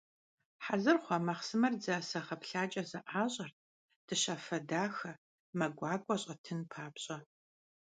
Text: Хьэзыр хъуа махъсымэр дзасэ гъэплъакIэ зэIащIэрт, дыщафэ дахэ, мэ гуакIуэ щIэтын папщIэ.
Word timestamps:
Хьэзыр 0.63 0.97
хъуа 1.03 1.17
махъсымэр 1.25 1.73
дзасэ 1.79 2.19
гъэплъакIэ 2.25 2.83
зэIащIэрт, 2.91 3.55
дыщафэ 4.07 4.57
дахэ, 4.69 5.11
мэ 5.57 5.65
гуакIуэ 5.77 6.15
щIэтын 6.21 6.61
папщIэ. 6.71 7.17